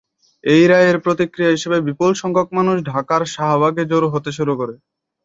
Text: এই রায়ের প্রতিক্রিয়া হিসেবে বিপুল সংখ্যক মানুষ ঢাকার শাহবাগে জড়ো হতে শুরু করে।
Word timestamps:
এই 0.43 0.63
রায়ের 0.67 0.97
প্রতিক্রিয়া 1.05 1.53
হিসেবে 1.55 1.77
বিপুল 1.87 2.11
সংখ্যক 2.21 2.47
মানুষ 2.57 2.75
ঢাকার 2.89 3.21
শাহবাগে 3.33 3.83
জড়ো 3.91 4.07
হতে 4.13 4.29
শুরু 4.37 4.53
করে। 4.59 4.75